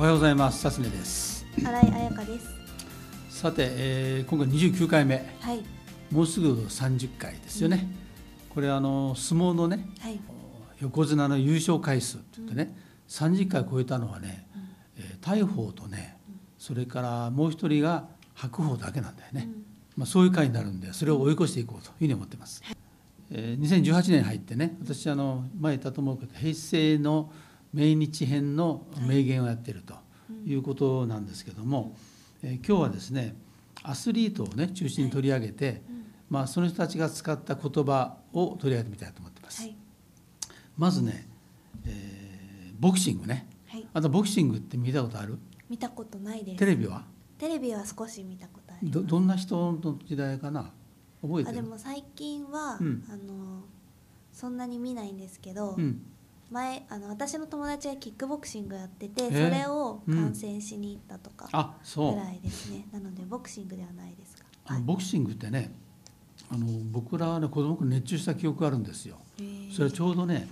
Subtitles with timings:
[0.00, 0.60] おはようございます。
[0.60, 1.44] さすねです。
[1.58, 3.38] 新井彩香です。
[3.38, 5.62] さて、えー今回29回目、はい。
[6.10, 7.86] もうすぐ30回ですよね。
[8.48, 10.18] これあの相撲のね、はい。
[10.80, 12.74] 横綱の優勝回数って言ってね、
[13.08, 14.48] 30回超えたのはね、
[14.96, 16.16] えー大鵬とね、
[16.56, 19.50] それからもう一人が白鵬だけなんだよね。
[19.98, 22.62] まあそういう回になるんで、それを追い越していこうというふうに思ってます。
[23.30, 27.30] えー2018年に入ってね、私あの前言ったと思うけど、平成の
[27.72, 29.94] 命日編の名言をやっていると
[30.44, 31.96] いうことなんですけども、
[32.42, 33.36] えー今日はですね、
[33.82, 35.82] アスリートをね中心に取り上げて、
[36.28, 39.62] まあその人たちが使った言葉を取り上げてみたいと思ってます。
[39.62, 39.76] はい。
[40.76, 41.28] まずね、
[41.86, 43.46] えーボクシングね。
[43.68, 43.86] はい。
[43.92, 45.38] あとボクシングって見たことある？
[45.68, 46.58] 見たことないです。
[46.58, 47.04] テレビは？
[47.38, 49.00] テレビは少し見たことあります。
[49.00, 50.72] どどんな人の時代かな？
[51.22, 51.58] 覚えてる？
[51.58, 53.62] あでも最近は、うんあの
[54.32, 56.02] そんなに見ないんですけど、うん。
[56.50, 62.20] 前あの私の友達がキックボクシングやってて、えそれを観戦しに行ったとかあ、そうぐ。
[62.20, 62.86] らいですね。
[62.92, 64.44] なのでボクシングではないですが。
[64.66, 65.72] あのボクシングってね、
[66.50, 69.16] あの僕らはね子供の頃熱中した記憶があるんですよ。
[69.72, 70.48] それはちょうどね、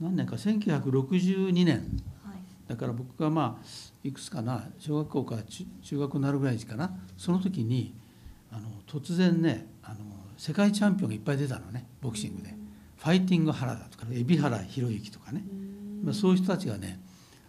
[0.00, 1.76] 何年か1962年。
[2.24, 2.36] はい。
[2.68, 3.64] だから僕がまあ
[4.04, 7.94] いくつかな小学校から中中学になるぐらいかなその時に
[8.52, 9.96] あの突然ねあの
[10.36, 12.54] 世界チャンピオンがいっぱい出たのねボクシングで、
[13.00, 16.04] ファイティング原田とか海老原弘之とかね、うん。
[16.04, 17.00] まあ、そういう人たちがね、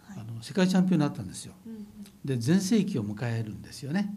[0.08, 0.18] はい。
[0.20, 1.52] あの世界チャンピオンになったんですよ。
[1.66, 1.86] うん。
[2.24, 4.14] で全盛期を迎えるんですよね。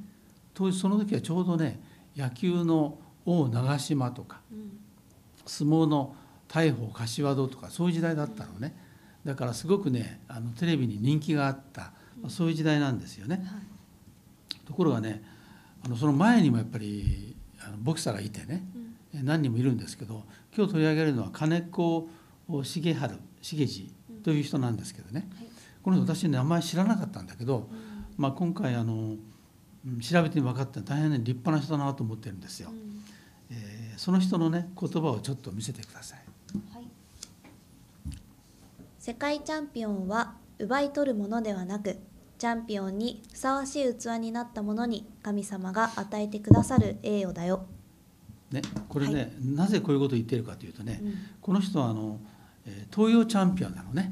[0.53, 1.81] 当時その時はちょうどね
[2.15, 4.79] 野球の王長嶋とかうん。
[5.45, 6.15] 相撲の
[6.47, 8.73] 大鵬柏戸とかそういう時代だったのね。
[9.25, 11.91] だからすごくねあのテレビに人気があった、
[12.21, 13.43] まあそういう時代なんですよね。
[13.45, 14.65] はい。
[14.65, 15.21] ところがね
[15.83, 18.63] あのその前にもやっぱりあのボクサーがいてね
[19.25, 20.23] 何人もいるんですけど
[20.55, 22.07] 今日取り上げるのは金子
[22.47, 22.81] 重治
[23.41, 25.47] 重治という人なんですけどねはい。
[25.83, 29.15] この人私ね名前知らなかったんだけど、うんまあ、今回あの
[29.85, 32.69] うん調べて分かって大変ね立派な人だなと思ってるんですよ。
[32.69, 33.03] うん
[33.51, 36.19] えーその人のね言葉をちょっと見せてください。
[36.73, 36.87] はい、
[38.99, 41.97] 世界チャンピオンは奪い取るものではなく
[42.37, 47.65] チャンピオンにふさわしい器になったものに神様が与えてくださる栄誉だよ、
[48.55, 51.13] ね、これね、はなぜこういうことを言っているかというとね、うん。
[51.41, 52.19] この人はあの、
[52.65, 54.11] えー東洋チャンピオンなのね、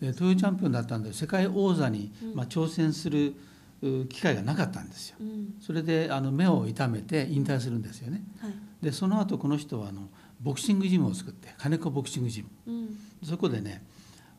[0.00, 2.34] で東洋チャンピオンだったんで世界王座に、うん。
[2.34, 3.34] まあ、挑戦する
[3.82, 5.16] う機会がなかったんですよ。
[5.20, 5.54] うん。
[5.60, 8.22] それであの目を痛めて引退するんですよね。
[8.40, 8.52] はい。
[8.82, 10.08] でその後この人はあの
[10.40, 12.48] ボクシングジムを作って金子ボクシングジム。
[12.66, 12.98] うん。
[13.22, 13.84] そこでね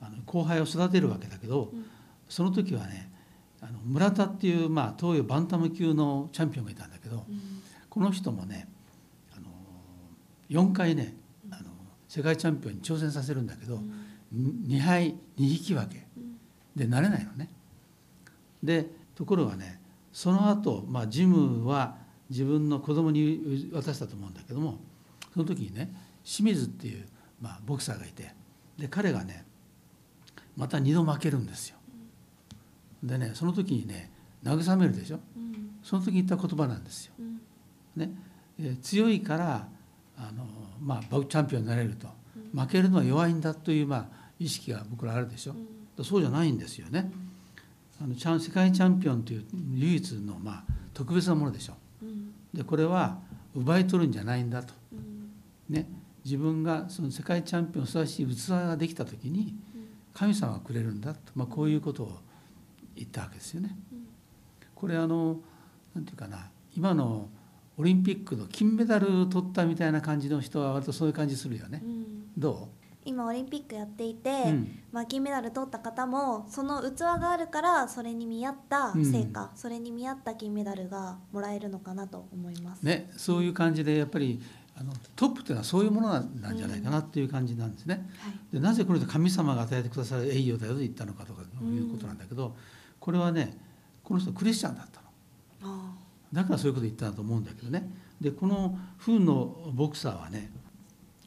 [0.02, 1.86] あの後輩を育てるわけだけど、うん。
[2.30, 3.12] その時はね
[3.62, 7.42] あの村田っていう、まあ、東洋バンタム級のチャンピオンがいたんだけど、うん。
[7.90, 8.68] この人もね
[10.50, 11.16] 4回ね
[11.51, 11.69] あの
[12.07, 13.81] 世界チャンピオンに挑戦させるんだけど、
[14.33, 16.06] 2敗2引き分け。
[16.17, 16.38] うん。
[16.75, 17.50] でなれないのね。
[18.63, 19.79] でところがね
[20.11, 21.97] その後、まあジムは
[22.29, 24.79] 自分の子供に渡したと思うんだけども
[25.34, 27.05] その時にね清水っていう、
[27.39, 28.34] まあ、ボクサーがいて
[28.78, 29.45] で彼がね
[30.57, 31.78] また2度負けるんですよ。
[33.03, 34.11] でねその時にね
[34.44, 35.19] 慰めるでしょ。
[35.35, 35.79] うん。
[35.84, 37.13] その時に言った言葉なんですよ。
[37.19, 37.41] うん。
[37.95, 38.11] ね、
[38.59, 39.67] えー強いから
[40.18, 40.46] あの、
[40.81, 42.08] まあ、バチャンピオンになれると。
[42.53, 44.06] 負けるのは弱いんだという、まあ、
[44.40, 45.53] 意識が僕らあるでしょ、
[45.98, 46.06] うん。
[46.06, 47.12] そうじゃないんですよね。
[48.02, 51.74] あのチャン世界チャンピオンという唯一の、まあ、特別なものでしょ。
[52.02, 52.34] うん。
[52.53, 53.20] でこれは
[53.56, 55.74] 奪い取るんじゃないんだと、うん。
[55.74, 55.88] ね、
[56.24, 59.56] 自分がその世界チャンピオンにふさわしい器ができた時に
[60.14, 62.20] 神様がくれるんだと、まあ、こういうことを
[62.96, 63.76] 言ったわけですよね。
[63.92, 64.08] うん。
[64.74, 65.40] これあの
[65.94, 66.50] なんていうかな。
[66.76, 67.30] 今の
[67.78, 71.81] オリンピックの金メダルを取ったみたいな感じの人は割とそういう感じするよね。
[71.84, 71.88] う。
[71.88, 72.06] ん。
[72.38, 72.69] ど
[73.03, 74.80] 今オリンピックやっていて、うん。
[74.91, 82.80] まあ、金メダル取った方もその器があるからそれに見合った成果、それに見合った金メダルがもらえるのかなと思います。
[82.81, 84.41] うねそういう感じでやっぱり
[84.78, 88.09] あのトップっていうのはそういうものなんじゃないかなっていう感じなんですね。
[88.20, 88.34] はい。
[88.53, 91.46] でなぜこれで神様が与えてくださる栄誉だよと言ったのかとかい
[91.78, 92.55] うことなんだけど、
[92.99, 93.55] これはね
[94.03, 95.02] この人クリスチャンだった
[96.33, 97.89] だからそういうこと言ったんだと思うんだけどね。
[98.19, 100.51] でこの風のボクサーはね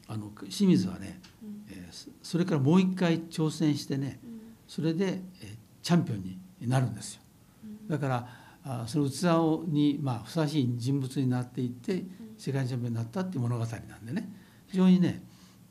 [0.07, 1.63] あの清水はね、うん。
[1.69, 4.41] えーそそれからもう一回挑戦してねうん。
[4.67, 6.37] それで、えーチャンピオンに
[6.67, 7.21] なるんですよ。
[7.63, 7.87] うん。
[7.87, 8.27] だから
[8.63, 12.03] あその器をに、まあ、ふさわしい人物になっていって
[12.37, 14.29] 世界チャンピオンになったっていう物語なんでね。
[14.67, 15.23] 非常にね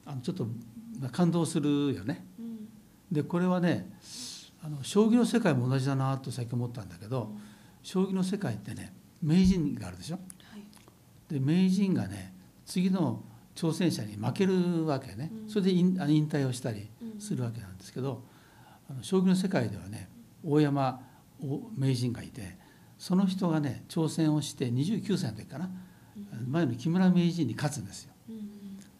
[0.06, 0.46] あのちょっと
[0.98, 2.24] まあ感動するよね。
[2.38, 2.68] うん。
[3.12, 3.90] でこれはね
[4.62, 7.32] あの将棋の世界も同じだなと最近思ったんだけど
[7.82, 8.92] 将棋の世界ってね
[9.22, 10.16] 名人があるでしょ？
[10.16, 10.64] はい。
[11.32, 12.34] で名人がね
[12.66, 13.22] 次の
[13.54, 15.30] 挑戦者に負けるわけね。
[15.44, 15.50] うん。
[15.50, 17.20] それで引退をしたりうん。
[17.20, 18.22] するわけなんですけど
[18.88, 20.08] あの将棋の世界ではね
[20.44, 21.00] 大山
[21.76, 22.56] 名人がいて
[22.98, 25.70] その人がね挑戦をして29歳の時かな、
[26.48, 28.12] 前の木村名人に勝つんですよ。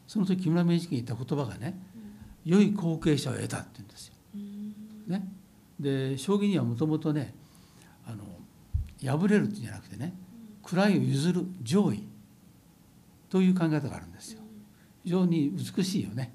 [0.06, 1.78] その時木村名人が言った言葉がね
[2.44, 4.14] 「良い後継者を得た」って言うんですよ。
[5.08, 5.28] ね、
[5.80, 7.34] で将棋にはもともとね
[9.02, 10.14] 敗れるんじゃなくてね
[10.62, 12.06] 位を譲る上位
[13.30, 14.40] という考え方があるんですよ。
[15.04, 16.34] 非常に美しいよね。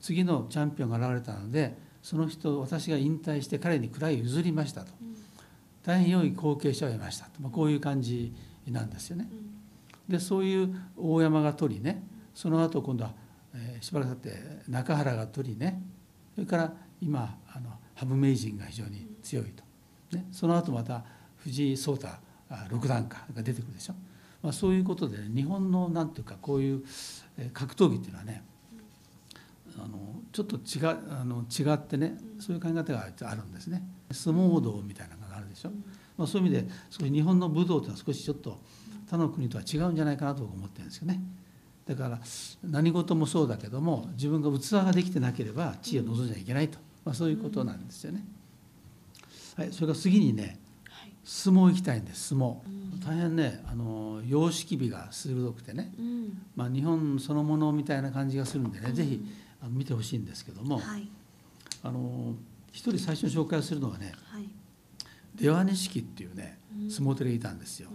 [0.00, 4.92] 次のチャンピオンが現れたのでその人私が引退して彼に位を譲りましたと、
[5.82, 8.34] 大変良い後継者を得ましたと、まあ、こういう感じ
[8.68, 9.28] なんですよね。
[10.08, 12.02] でそういう大山が取りね
[12.34, 13.12] その後今度は、
[13.54, 14.38] えー、しばらく経って
[14.68, 15.82] 中原が取りね
[16.34, 19.64] それから今あの羽生名人が非常に強いと、
[20.16, 21.04] ね、その後また
[21.44, 22.08] 藤井聡太
[22.70, 23.94] 六段かが出てくるでしょ、
[24.42, 26.84] まあ、そういうことで、ね、日本のなんていうかこういう
[27.52, 28.42] 格闘技っていうのはね
[29.76, 29.98] あの
[30.32, 33.82] ちょっと違あの違ってねそういう考え方があるんですね
[34.12, 35.70] 相撲道みたいなのがあるでしょ、
[36.16, 38.58] まあ、そういう意味で少し日本の武道というのは少しちょっと
[39.10, 41.20] 他の国とは違うんじゃないかなと思ってるんですよね。
[41.86, 42.18] だから
[42.62, 48.24] 何事もそうだけども自分が器ができてなければ地位を望んじゃいけないと、まあ、そういうことなんですよね。
[49.56, 50.58] はい、それから次にね
[51.24, 52.56] 相撲行きたいんです相撲、
[53.04, 55.92] 大変ねあの様式美が鋭くてね、
[56.54, 59.24] まあ、日本そのものみたいな感じがするんでね、是非
[59.62, 61.08] あの見てほしいんですけども、はい、
[61.82, 62.34] あの
[62.72, 64.48] 一人最初に紹介するのはね、はい、
[65.34, 66.58] 出羽錦っていうね
[66.90, 67.88] 相撲取りがいたんですよ。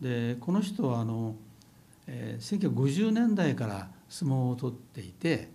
[0.00, 1.34] でこの人はあの
[2.08, 5.50] えー、1950年代から相撲を取っていて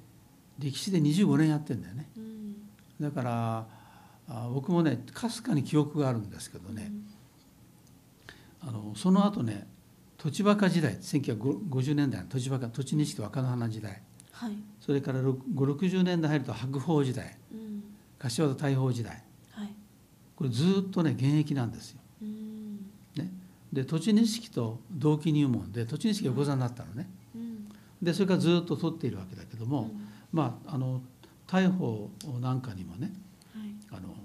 [0.60, 2.56] 歴史で25年やってんだよね、うん、
[3.02, 3.66] だから
[4.28, 6.92] あ僕もねかすかに記憶があるんですけどね、
[8.64, 9.68] うん、あのその後ね
[10.18, 17.84] 栃馬時代1950年代の栃馬栃錦若乃花時代、はい、それから560年代入ると白鵬時代、うん、
[18.20, 19.22] 柏田大鵬時代、
[19.52, 19.76] はい、
[20.36, 22.00] これずっとね現役なんですよ。
[23.74, 27.68] で栃錦と同期入門で栃錦横綱になったのね、うん、
[28.02, 31.02] でそれからずっと取っているわけだけども、うん、まああの
[31.48, 33.12] 大鵬なんかにもね、はい、
[33.92, 34.16] あの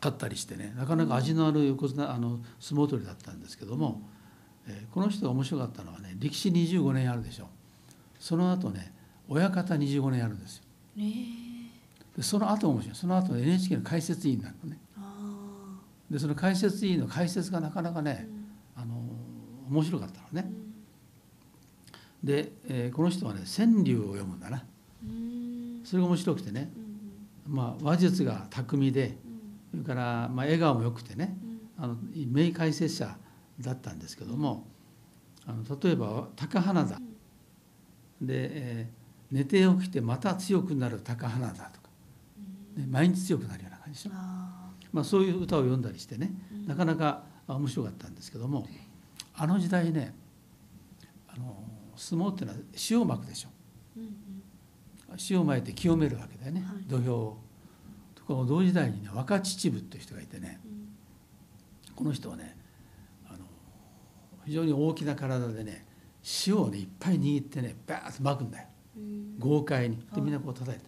[0.00, 4.00] 勝ったりしてねなかなか味のある横綱あの相撲取りだったんですけども、
[4.66, 7.48] うん、えー、この人が面白かったのはね力士25年やるでしょ。
[8.18, 8.92] その後ね
[9.28, 10.64] 親方25年やるんですよ。
[10.96, 12.96] えー、でその後面白い。
[12.96, 14.78] その後 NHK の解説委員になるのね。
[16.10, 18.28] でその解説委員の解説がなかなかね、
[18.74, 18.96] あの
[19.70, 20.50] 面白かったのね。
[22.24, 24.64] で、えー、この人はね川柳を読むんだな。
[25.84, 26.70] それが面白くてね、
[27.50, 29.18] まあ、話術が巧みで、
[29.72, 31.36] それから、まあ、笑顔もよくてね、
[31.76, 33.16] あの名解説者
[33.60, 34.66] だったんですけども、
[35.46, 37.00] あの例えば高花田
[38.20, 41.88] で、えー、寝て起きてまた強くなる高花田とか、
[42.76, 44.16] で毎日強くなるような感じでしょ。
[44.92, 46.32] まあ、そういう歌を読んだりしてね
[46.66, 48.66] なかなか面白かったんですけども
[49.36, 50.14] あの時代ね
[51.28, 51.62] あの
[51.96, 52.58] 相撲っていうのは
[52.90, 53.48] 塩をまくでしょ。
[55.30, 57.38] 塩をまいて清めるわけだよね、はい、土俵を。
[58.14, 60.60] ところ同時代にね若秩父っていう人がいてね、
[61.96, 62.56] この人はね
[63.28, 63.38] あの
[64.44, 65.84] 非常に大きな体でね
[66.46, 68.68] 塩をねいっぱい握ってねバーッとまくんだよ。
[69.38, 69.96] 豪快に。
[70.14, 70.86] でみんなこう叩いて、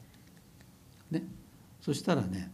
[1.11, 1.27] ね。
[1.81, 2.53] そしたらね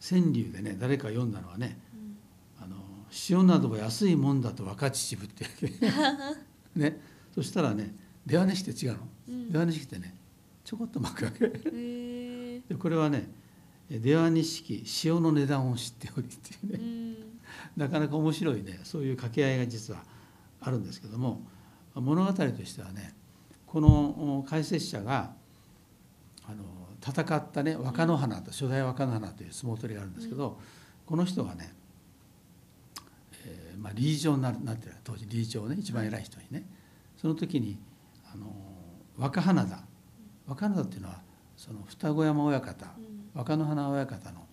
[0.00, 1.78] 川柳でね誰か読んだのはね、
[2.58, 2.76] うん、あの
[3.28, 5.46] 塩などは安いもんだと若秩父って
[6.76, 7.00] ね。
[7.34, 7.94] そしたらね
[8.26, 9.08] 出羽錦って違うの、うん、
[9.50, 10.14] 出羽錦ってね
[10.64, 11.48] ちょこっと巻くわけ。
[11.48, 13.28] でこれはね
[13.90, 16.78] 出羽錦塩の値段を知っておりっていうね、
[17.76, 20.02] うん、なかなか面白いねそういう掛け合いが実は
[20.60, 21.42] あるんですけども
[21.94, 23.14] 物語としてはね
[23.66, 25.32] この解説者が
[26.48, 26.64] あの
[27.04, 30.58] 戦ったね若乃花と初代若乃花という相撲取りがあるんですけど、
[31.06, 31.72] この人がね、
[33.44, 36.64] えーまあ、理事長にななってる当時理事長ね一番偉い人にね
[37.16, 37.78] その時に
[38.32, 38.46] あの
[39.20, 39.84] 若花田
[40.46, 41.20] 若花田っていうのは
[41.54, 42.86] その双子山親方、
[43.34, 44.46] 若乃花親方の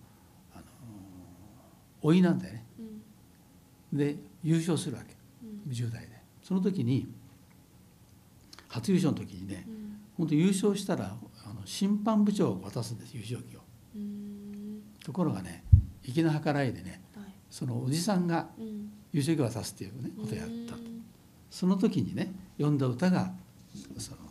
[0.54, 0.64] あの
[2.02, 2.66] 甥いなんだよね。
[3.94, 5.16] で優勝するわけ。
[5.70, 6.22] 10代で。
[6.44, 7.08] その時に
[8.68, 9.66] 初優勝の時にね、
[10.18, 13.62] 本当優勝したらあの審判部長を渡すんです優勝旗を。
[15.06, 15.64] ところがね
[16.04, 18.50] 粋な計らいでね、はい、そのおじさんが
[19.14, 20.82] 優勝旗を渡すっていうねことをやったと。
[21.50, 23.32] その時にね読んだ歌が
[23.98, 24.27] その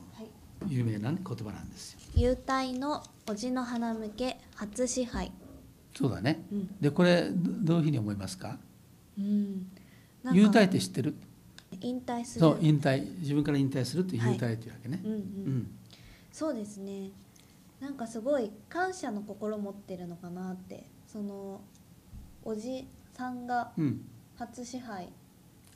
[0.69, 2.01] 有名な、ね、言葉なんですよ。
[2.15, 5.33] 幽体のおじの花向け初支配。
[5.97, 6.45] そうだね。
[6.53, 8.59] うん、でこれどういうふうに思いますか？
[9.19, 9.67] うん、
[10.25, 11.15] って知ってる？
[11.81, 12.41] 引退する。
[12.41, 13.19] そう引退。
[13.21, 15.01] 自分から引退するっていう優待っていうわけね。
[15.03, 15.21] はい、うん、うん。
[15.21, 15.71] うん。
[16.33, 17.11] そうですね。
[17.81, 20.85] なんかすごい感謝の心持ってるのかなって。
[21.07, 21.61] その
[22.45, 24.01] おじさんがうん、
[24.37, 25.09] 初支配。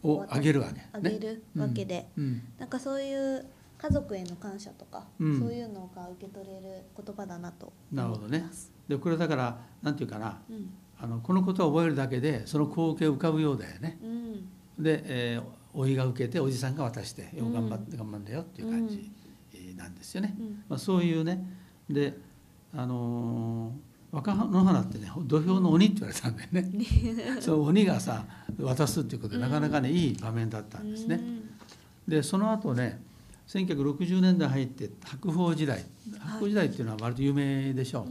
[0.02, 2.42] をあげるわけ、ね、あげるわけで、うん。
[2.58, 3.44] なんかそういう
[3.80, 5.38] 家族への感謝とか、うん。
[5.40, 8.44] そういうのが受け取れる言葉だなとなるほどね。
[8.88, 10.70] でこれだからなんていうかなうん。
[11.02, 13.98] あのこのことを覚えるだけでその光景浮かぶようだよね。
[14.02, 14.82] うん。
[14.82, 17.52] で、えー、おいが受けておじさんが渡して「ようん。
[17.54, 19.10] 頑張って頑張んだよ」っていう感じ
[19.54, 20.36] えーなんですよね。
[20.38, 20.64] うん。
[20.68, 21.42] まあ、そういうね。
[21.88, 22.18] で
[22.74, 26.68] あのー若野花ってね土俵の鬼って言われたんだよね。
[27.40, 28.24] その鬼がさ
[28.58, 31.20] 渡すっていうことでなかなかねいい場面だったんですね。
[32.08, 33.00] でその後ね
[33.50, 35.84] 1960年代入って白鵬時代。
[36.20, 38.06] 白鵬時代っていうのは割と有名でしょ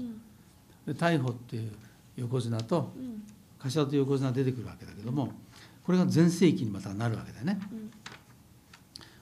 [0.85, 0.93] う。
[0.93, 1.71] 大鵬っていう
[2.17, 3.23] 横綱とうん。
[3.57, 5.33] 柏という横綱出てくるわけだけども
[5.85, 7.59] これが全盛期にまたなるわけだよね。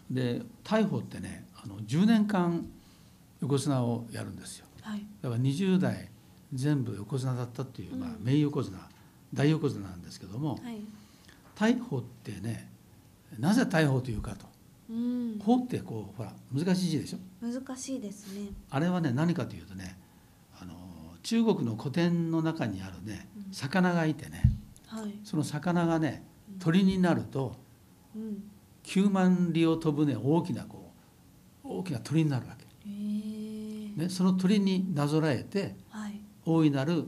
[0.10, 0.16] うん。
[0.16, 2.68] で大鵬ってねあの10年間
[3.42, 4.66] 横綱をやるんですよ。
[4.82, 5.06] はい。
[5.22, 6.10] だから20代
[6.52, 8.76] 全部横綱だったっていう、まあうん、名横綱
[9.34, 10.82] 大横綱なんですけどもはい。
[11.54, 12.72] 大鵬ってね
[13.38, 14.57] なぜ大鵬というかと
[14.90, 17.18] うん鵬ってこうほら難しい字でしょ？
[17.42, 18.50] 難しいですね。
[18.70, 19.98] あれはね何かというとね
[20.60, 20.74] あの
[21.24, 24.44] 中国の古典の中にあるねうん魚がいてね
[24.88, 25.14] はい。
[25.24, 26.24] その魚がね
[26.60, 27.56] 鳥になると
[28.16, 28.44] うん。
[28.84, 30.92] 9万里を飛ぶね大きなこ
[31.66, 33.92] う大きな鳥になるわけ、へえ。
[34.02, 36.22] ね、その鳥になぞらえてはい。
[36.46, 37.04] 大いなる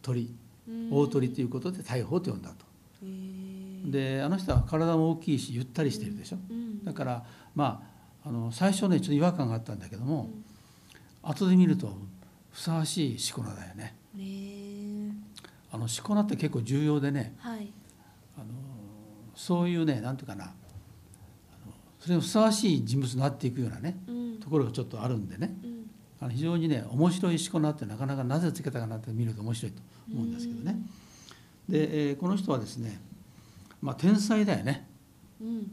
[0.00, 0.34] 鳥
[0.66, 2.64] うん大鳥ということで大鵬と呼んだと。
[3.04, 3.90] へえ。
[3.90, 6.38] であの人は体も大きいしゆったりしてるでしょ？
[6.48, 6.71] うん。
[6.84, 7.24] だから
[7.54, 7.82] ま
[8.24, 10.44] ああの最初ねちょっと違和感があったんだけども、うん
[11.24, 11.96] 後で見ると
[12.50, 13.94] ふさわしいしこ名だよね。
[15.70, 17.72] あのしこ名って結構重要でねはい。
[18.36, 18.46] あの
[19.36, 20.52] そういうねなんていうかな
[22.00, 24.40] それにふさわしい人物になっていくようなねうん。
[24.40, 25.90] ところがちょっとあるんでねうん。
[26.20, 29.80] あの非常にね面白いしこ名ってなかなかなぜつけたかなって見ると面白いと
[30.12, 30.76] 思うんですけどね。
[31.68, 33.00] で、えーこの人はですね、
[33.80, 34.88] まあ、天才だよね
[35.40, 35.70] うん。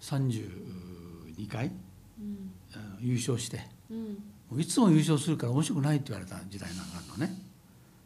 [0.00, 1.70] 32回
[2.20, 2.52] うん。
[3.00, 4.60] 優勝してうん。
[4.60, 7.34] いつも優勝するから面白くないって言われた時代なんかあるのね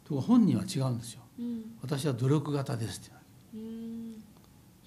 [0.07, 1.61] とこ本人は違うんですようん。
[1.81, 3.13] 私は努力型ですって。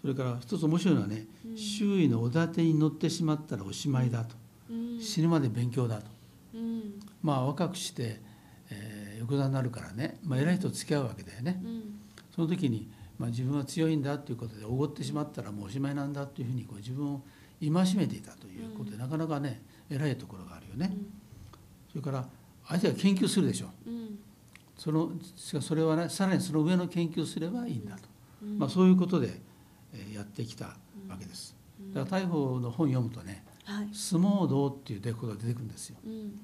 [0.01, 4.37] それから一つ面白いのはね、うん周囲のおだてに乗ってしまったらおしまいだと、
[4.71, 5.01] うん。
[5.01, 6.05] 死ぬまで勉強だと
[6.55, 7.01] うん。
[7.23, 8.21] まあ若くして、
[8.71, 11.83] えー横綱になるからね、まあ、偉い人と付き合うわけだよねうん。
[12.35, 17.23] その時に、まあ、自分は強いんだということでおごってしまったらもうおしまいなんだというふうにこう自分を
[17.61, 21.07] 戒めていたということで、うんなかなかね偉いところがあるよね、うん。
[21.91, 22.29] それから
[22.67, 24.19] 相手が研究するでしょうん。
[24.77, 28.03] そのしかしそれはねさらにその上の研究をすればいいんだと、
[28.43, 28.59] うん。
[28.59, 29.41] まあ、そういうことで、
[29.95, 30.67] えーやってきた
[31.09, 33.89] わけですうんだから大鵬の本読むとねはい。
[33.93, 36.39] 相撲道っていうことが出てくるんですようん。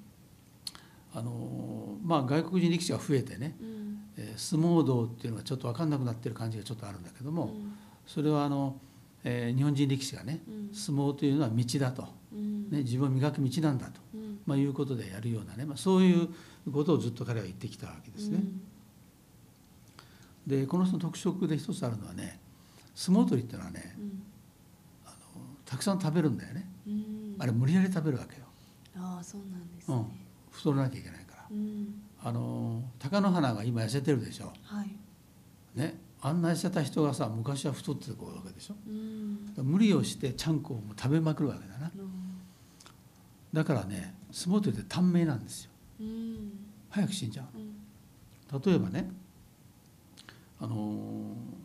[1.15, 3.99] あのーまあ外国人力士が増えてね、うん。
[4.17, 7.73] えー相撲道っていうのがちょっと分かんなくなってる感じがちょっとあるんだけども、うん
[8.07, 8.77] それはあの、
[9.25, 12.71] えー日本人力士がねうん相撲というのは道だと、うん。
[12.71, 14.41] ね、自分を磨く道なんだと、うん。
[14.47, 16.29] まあ、いうことでやるようなね、まあ、そういう
[16.73, 18.43] ことをずっと彼は言ってきたわけですね。
[20.47, 22.41] でこの人の特色で一つあるのはね
[22.95, 24.23] 相撲取りっていうのはねうん。
[25.65, 27.37] たくさん食べるんだよねうん。
[27.39, 28.45] あれ無理やり食べるわけよ、
[28.97, 30.07] ああ、そうなんですねうん。、
[30.53, 31.95] 太らなきゃいけないからうん。
[32.25, 34.95] あの貴乃花が今痩せてるでしょはい。
[35.75, 39.53] ねあんな痩せた人がさ昔は太ってこうわけでしょうん。
[39.65, 41.91] 無理をしてちゃんこを食べまくるわけだな
[43.53, 46.53] だからね相撲取りって短命なんですようん。
[46.91, 48.57] 早く死んじゃうん。
[48.57, 49.11] う例えばね
[50.61, 51.63] あのー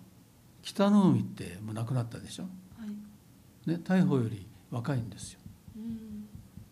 [0.64, 2.50] 北の海ってもう亡くなったでしょ、は
[2.86, 3.70] い。
[3.70, 5.40] ね、大鵬より若いんですよ
[5.78, 6.28] うん。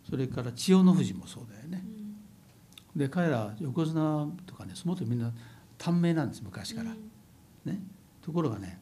[0.10, 1.55] それから千代の富士もそうだ。
[2.96, 5.32] で彼ら横綱とかね相撲取りみんな
[5.78, 6.92] 短命なんです昔から、
[7.66, 7.80] ね、
[8.22, 8.80] ところがね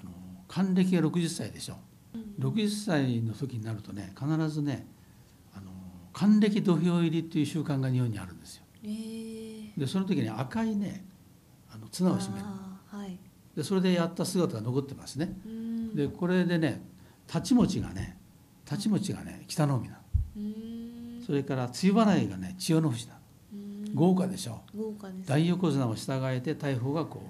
[0.00, 0.10] あの
[0.48, 1.76] 還暦が60歳でしょ
[2.14, 2.34] うん。
[2.50, 4.86] 60歳の時になるとね必ずね
[5.54, 5.70] あの
[6.12, 8.88] 還暦土俵入りっていう習慣が日本にあるんですよえ
[9.76, 9.80] え。
[9.80, 11.04] でその時に赤いね
[11.70, 12.46] あの綱を締める
[12.86, 13.18] はい。
[13.54, 15.94] でそれでやった姿が残ってますねうん。
[15.94, 16.82] でこれでね
[17.26, 18.16] 太刀持ちがね
[18.64, 20.00] 太刀持ちがね北の海なの
[20.38, 21.22] うん。
[21.26, 23.15] それから露払いがね千代の富士な。
[23.96, 25.28] 豪華でしょ豪華です。
[25.28, 27.22] 大横綱を従えて大鵬がこ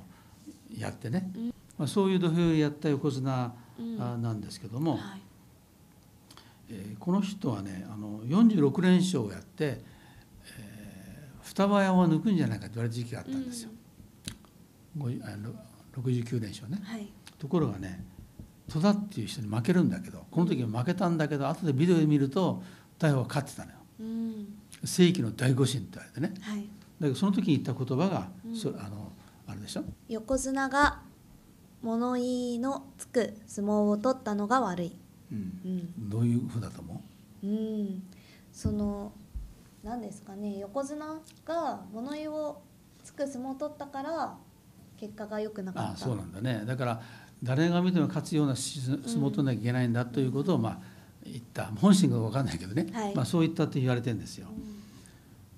[0.77, 3.55] うやってねうん、まあ、そういう土俵入りやった横綱
[3.97, 5.01] なんですけども、はい。
[6.69, 9.81] えーこの人はねあの46連勝をやって、
[10.59, 13.71] えー双葉山を抜くんじゃないかと言われた時期があったんですよ、
[14.99, 15.51] ごいあの
[15.97, 16.85] 69連勝ねうん。
[16.85, 17.09] はい。
[17.39, 18.05] ところがね
[18.69, 22.63] 戸田っていう人に負けるんだけどこの時は負けたんだけど後でビデオで見ると
[22.99, 24.47] 大鵬は勝ってたのようん。
[24.85, 26.35] 世紀の大誤神って言われてね。
[26.41, 26.61] はい。
[26.61, 26.67] だ
[27.01, 28.57] けどその時に言った言葉が、うん。
[28.57, 29.13] そあの
[29.47, 29.85] あれでしょ？
[30.09, 31.03] 横綱が
[31.83, 34.93] 物言いのつく相撲を取ったのが悪い、
[35.33, 35.61] うん。
[35.65, 36.09] うん。
[36.11, 37.03] どういうふうだと思
[37.43, 37.47] う？
[37.47, 38.03] ん、
[38.53, 39.13] その
[39.85, 42.61] 何ですかね横綱が物言いを
[43.05, 44.37] つく相撲を取ったから
[44.97, 45.91] 結果が良くなうかった。
[45.91, 46.65] ああそうなんだね。
[46.67, 47.03] だから
[47.43, 50.79] 誰が見ても勝つようなし相撲を取らなきゃいけないんだということをまあ
[51.31, 51.67] 言った。
[51.77, 53.15] 本心か分かんないけどね、はい。
[53.15, 54.49] まあ、そう言ったって言われてるんですよ。
[54.49, 54.53] う。
[54.53, 54.77] ん。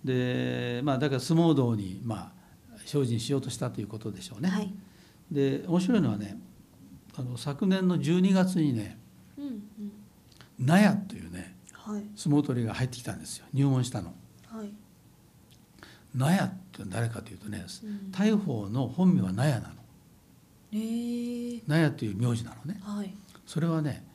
[0.04, 2.32] でまあだから相撲道にま
[2.74, 4.48] あ精進しようとしたということでしょうね。
[4.48, 4.72] はい。
[5.30, 6.38] で面白いのはね
[7.16, 8.98] あの昨年の12月にね
[9.36, 9.62] うんうん。
[10.58, 12.02] 納屋というねはい。
[12.16, 13.46] 相撲取りが入ってきたんですよ。
[13.52, 14.14] 入門したの。
[14.46, 14.72] はい。
[16.14, 18.10] 納屋って誰かというとねうん。
[18.10, 19.74] 大鵬の本名は納屋なの。
[20.72, 22.80] えー、納屋という名字なのね。
[22.82, 23.14] はい。
[23.46, 24.06] それはね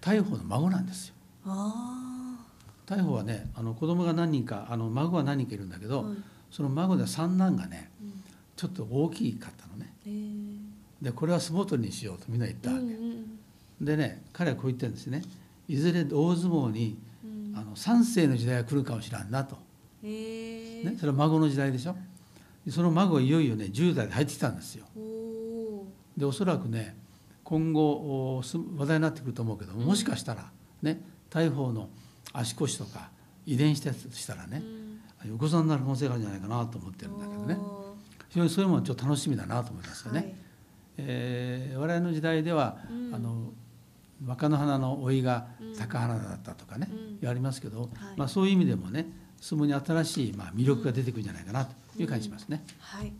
[0.00, 1.14] 大鵬の孫なんですよ。
[1.46, 2.38] あ
[2.86, 6.16] 大鵬はねあの子供が何人かあの孫は何人かいるんだけど、あはい
[6.50, 8.12] その孫で三男がねうん。
[8.56, 9.92] ちょっと大きかったのね。
[10.06, 10.58] えー。
[11.02, 12.82] でこれは相撲取りにしようとみんな言ったわけ。
[12.82, 13.38] うんうん
[13.80, 15.22] でね彼はこう言ってるんですね。
[15.68, 17.56] いずれ大相撲にうん。
[17.56, 19.56] あの三世の時代が来るかもしれんなと、
[20.02, 20.84] えー。
[20.84, 21.94] ね、それは孫の時代でしょ。
[22.64, 24.86] でその孫がいよいよね10代で入ってきたんですよ。
[26.16, 26.96] でおそらくね
[27.48, 28.42] 今後
[28.76, 30.50] 話題になってくると思うけどももしかしたら
[30.82, 31.00] ね
[31.30, 31.88] 大鵬の
[32.34, 33.08] 足腰とか
[33.46, 34.62] 遺伝したとしたらね
[35.24, 37.56] 横綱になる可能性があるんじゃないかなと思ってるんだけどね。
[38.28, 40.36] 非常にそういうものはちょっと楽しみだなと思いますよね。
[40.98, 43.14] えー我々の時代では、うん。
[43.14, 43.50] あの
[44.26, 47.18] 若乃花の甥がうん高花だったとかね、うん。
[47.20, 47.90] 言われますけど、はい。
[48.16, 52.62] まあ、そういう意味でもね相撲に新しい、まあ、魅力が出てくるんじゃないかなという感じしますね。
[52.78, 53.12] はい。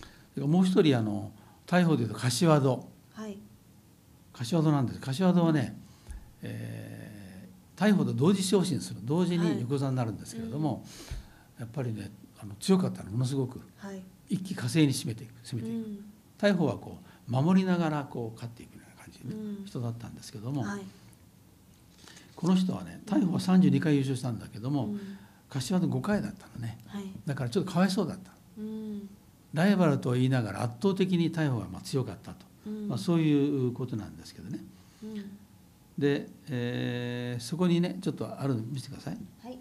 [0.00, 1.30] それからもう一人あの
[1.66, 2.88] 大鵬でいうと柏戸。
[3.14, 3.38] はい
[4.32, 5.00] 柏戸なんです。
[5.00, 5.76] 柏戸はね、
[6.42, 7.12] えー
[7.82, 9.00] 大鵬と同時昇進する。
[9.02, 10.84] 同時に横綱になるんですけれども、
[11.58, 13.10] やっぱりねあの強かったの。
[13.10, 14.00] ものすごくはい。
[14.28, 15.86] 一気火星に締めていく攻めていく。
[15.88, 16.04] うん。
[16.38, 20.82] 大鵬はこう守りながらこう勝っていくような感じの、人だったんですけども、はい。
[22.36, 25.00] この人はね大鵬は32回優勝したんだけども、うん。
[25.48, 26.78] 柏戸5回だったのね。
[26.86, 27.04] はい。
[27.26, 28.30] だからちょっとかわいそうだった。
[28.58, 29.08] うん。
[29.54, 32.88] ライバルと言いながら圧倒的に大鵬がまあ強かったと、うん。
[32.88, 34.60] まあ、そういうことなんですけどね。
[35.02, 35.38] うん。
[35.98, 39.18] で、えーそこにねちょっとあるの見せてください。
[39.42, 39.58] はい。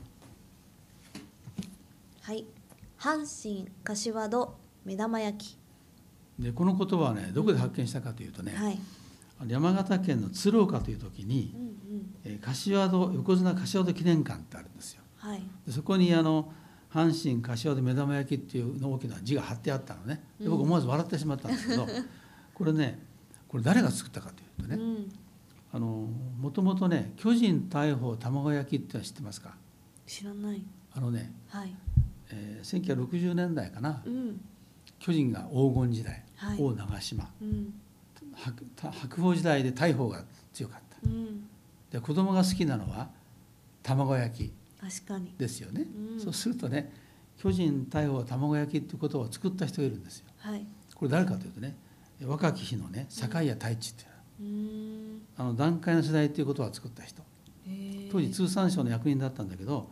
[2.21, 2.45] はい。
[2.99, 5.57] 阪神柏戸目玉焼き。
[6.39, 8.79] でこの言葉はねどこで発見したかというとね、はい。
[9.47, 11.67] 山形県の鶴岡という時にう、んう
[11.99, 12.15] ん。
[12.23, 15.01] えー柏戸横綱柏戸記念館ってあるんですよ。
[15.17, 15.41] はい。
[15.65, 16.51] でそこにあの
[16.93, 20.21] 阪神柏で目玉焼きっていうの大きな字が貼ってあったのね。
[20.39, 21.87] で僕思わず笑ってしまったんですけど、
[22.61, 22.99] これね
[23.47, 25.11] これ誰が作ったかというとねうん。
[25.73, 26.07] あの
[26.39, 29.55] もともとね巨人大砲卵焼きってのは知ってますか？
[30.05, 30.61] 知らない。
[30.93, 31.73] あのね、はい。
[32.29, 34.03] えー1960年代かな。
[34.05, 34.39] うん。
[34.99, 36.57] 巨人が黄金時代、はい。
[36.61, 37.27] 王長島。
[37.41, 37.73] うん。
[38.35, 40.97] 白白鵬時代で大砲が強かった。
[41.03, 41.47] うん。
[41.89, 43.09] で子供が好きなのは
[43.81, 45.33] 卵焼き確かに。
[45.37, 46.19] ですよね、うん。
[46.19, 46.91] そうするとね
[47.37, 50.25] 巨人大砲卵焼きっていうことを作った人がいるんですよ。
[50.37, 50.65] はい。
[50.95, 51.75] これ誰かというとね
[52.25, 54.11] 若き日のね坂井谷太一っていう。
[55.37, 57.21] あの団塊の世代っていうことを作った人。
[58.11, 59.87] 当時通産省の役人だったんだけどはい。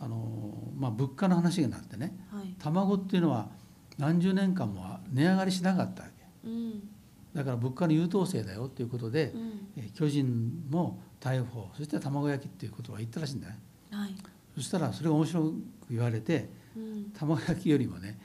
[0.00, 2.54] あの、まあ、物価の話になってねはい。
[2.58, 3.48] 卵っていうのは
[3.96, 6.48] 何十年間も値上がりしなかったわけ。
[6.48, 6.88] うん。
[7.34, 9.68] だから物価の優等生だよということで、うん。
[9.76, 13.58] えー巨人も大砲そして卵焼きっていうことは言ったらしいんだね。
[13.90, 14.14] はい。
[14.54, 15.54] そしたらそれが面白く
[15.90, 17.04] 言われてうん。
[17.16, 18.18] 卵焼きよりもね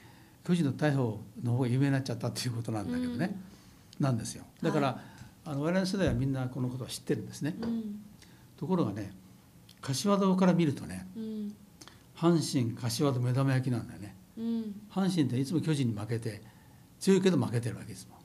[0.50, 3.40] 巨人の大砲の方が有名になっちゃったっていうことなんだけどね、
[4.00, 4.46] なんですよ。
[4.64, 5.00] だから、は
[5.46, 7.56] あの我々の世代はみんなこのことは知ってるんですね。
[7.62, 8.02] うん。
[8.58, 9.14] ところがね
[9.80, 11.56] 柏戸から見るとねうん。
[12.18, 14.16] 阪神柏戸目玉焼きなんだよね。
[14.40, 14.76] うん。
[14.92, 16.42] 阪神っていつも巨人に負けて
[17.00, 18.20] 強いけど負けてるわけですもん。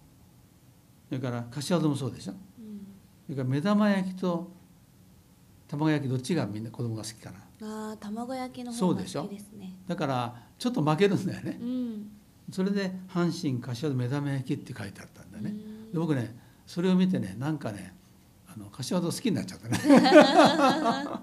[1.11, 2.33] それから柏戸もそうでしょ。
[2.33, 2.87] うん。
[3.27, 4.51] それから目玉焼きと
[5.69, 7.45] 卵焼きどっちがみんな子供が好きかな。
[7.61, 11.59] あー卵焼きの方がそうでしょ好きですねだからちょっと負けるんだよね。
[11.61, 12.11] うん。
[12.51, 15.51] それで阪神柏戸目玉焼きって書いてあったんだよね。
[15.51, 15.93] うん。
[15.93, 16.37] で僕ね
[16.67, 17.95] それを見てねなんかね
[18.47, 19.79] あの柏戸好きになっちゃったね。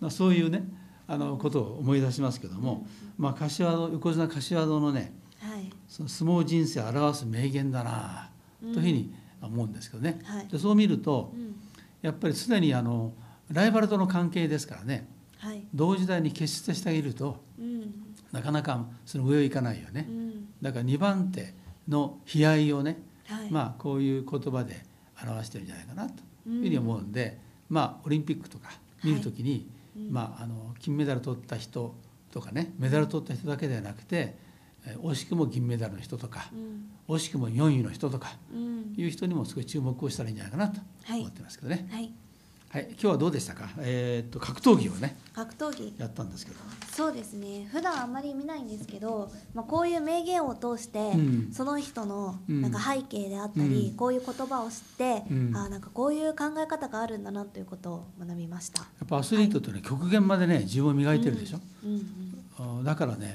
[0.00, 0.68] まあそういうね
[1.06, 5.70] あのことを思い出しますけども、まあ、柏戸横綱柏戸のねはい。
[5.88, 8.30] その相撲人生を表す名言だな
[8.60, 10.48] というふうに思うんですけどね、はい。
[10.48, 11.54] でそう見るとうん。
[12.02, 13.14] やっぱり常にあの
[13.50, 15.08] ライバルとの関係ですからね。
[15.38, 15.66] はい。
[15.74, 18.03] 同時代に決してしてあげるとうん
[18.34, 20.06] なかなかその上を行かないよね。
[20.08, 20.48] う、ん。
[20.60, 21.54] だから2番手
[21.88, 23.50] の悲哀をね、はい。
[23.50, 24.84] まあこういう言葉で
[25.22, 26.14] 表してるんじゃないかなと
[26.48, 28.70] いうふうに思うんで、まあオリンピックとか
[29.04, 31.94] 見るときに、うんまあ、あの金メダル取った人
[32.32, 34.36] とかねメダル取った人だけではなくて、
[34.86, 37.14] えー惜しくも銀メダルの人とかうん。
[37.14, 38.94] 惜しくも4位の人とかうん。
[38.96, 41.88] いう人にもすごい注目をしたらいいんじゃないかなとはい思ってますけどね。
[41.90, 42.12] はい
[42.74, 43.70] はい、今日はどうでしたか？
[43.78, 45.94] えーっと格闘技をね格闘技？
[45.96, 46.58] やったんですけど。
[46.92, 58.80] そうですね普段あんまり見ないんですけど、まあ、こういう名言を通して、うんその人のうんなんか背景であったり、うんこういう言葉を知って、うんあーなんかこういう考え方があるんだなということを学びました。
[58.80, 61.60] やっぱアスリートってね、極限までね自分を磨いてるでしょ？
[61.84, 63.32] うんあだからねや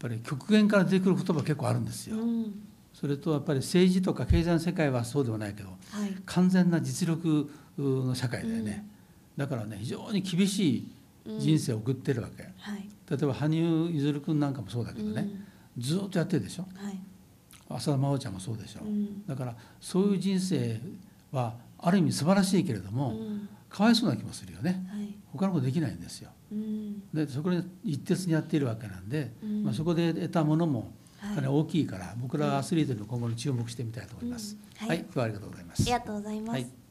[0.00, 2.16] ぱり極限から出てくる言葉結構あるんですよ。
[2.16, 2.62] うんうん
[2.98, 6.16] それとやっぱり政治とか経済の世界はそうではないけどはい。
[6.24, 8.86] 完全な実力の社会だよね、
[9.36, 10.92] だからね非常に厳しい
[11.38, 12.88] 人生を送ってるわけ、はい。
[13.10, 15.28] 例えば羽生結弦君なんかもそうだけどね、
[15.76, 16.64] ずっとやってるでしょ。
[16.70, 16.98] うんはい。
[17.68, 19.26] 浅田真央ちゃんもそうでしょ、うん。
[19.26, 20.80] だからそういう人生
[21.32, 23.48] はある意味素晴らしいけれども、うん。
[23.68, 24.86] かわいそうな気もするよね。
[24.88, 25.14] はい。
[25.32, 26.30] 他のことできないんですよ。
[26.52, 27.02] うん。
[27.12, 29.64] でそこで一徹にやっているわけなんで、うん。
[29.64, 30.88] まあ、そこで得たものもはい
[31.34, 35.82] かなり大きいから、僕らアスリートの今後に注目してみたいと思います、はい、今日はありがとうございます。
[35.82, 36.50] ありがとうございます。
[36.52, 36.85] はい